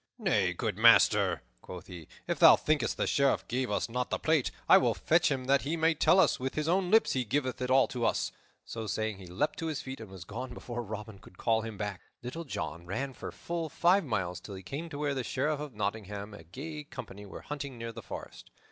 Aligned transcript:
"Nay, 0.17 0.51
good 0.53 0.79
master," 0.79 1.43
quoth 1.61 1.85
he, 1.85 2.07
"if 2.25 2.39
thou 2.39 2.55
thinkest 2.55 2.97
the 2.97 3.05
Sheriff 3.05 3.47
gave 3.47 3.69
us 3.69 3.87
not 3.87 4.09
the 4.09 4.17
plate, 4.17 4.49
I 4.67 4.79
will 4.79 4.95
fetch 4.95 5.29
him, 5.29 5.45
that 5.45 5.61
he 5.61 5.77
may 5.77 5.93
tell 5.93 6.19
us 6.19 6.39
with 6.39 6.55
his 6.55 6.67
own 6.67 6.89
lips 6.89 7.13
he 7.13 7.23
giveth 7.23 7.61
it 7.61 7.69
all 7.69 7.87
to 7.89 8.03
us." 8.07 8.31
So 8.65 8.87
saying 8.87 9.19
he 9.19 9.27
leaped 9.27 9.59
to 9.59 9.67
his 9.67 9.83
feet, 9.83 9.99
and 9.99 10.09
was 10.09 10.23
gone 10.25 10.55
before 10.55 10.81
Robin 10.81 11.19
could 11.19 11.37
call 11.37 11.61
him 11.61 11.77
back. 11.77 12.01
Little 12.23 12.45
John 12.45 12.87
ran 12.87 13.13
for 13.13 13.31
full 13.31 13.69
five 13.69 14.03
miles 14.03 14.39
till 14.39 14.55
he 14.55 14.63
came 14.63 14.89
to 14.89 14.97
where 14.97 15.13
the 15.13 15.23
Sheriff 15.23 15.59
of 15.59 15.75
Nottingham 15.75 16.33
and 16.33 16.41
a 16.41 16.45
gay 16.45 16.83
company 16.83 17.27
were 17.27 17.41
hunting 17.41 17.77
near 17.77 17.91
the 17.91 18.01
forest. 18.01 18.49